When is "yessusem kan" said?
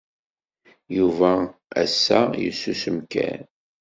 2.43-3.41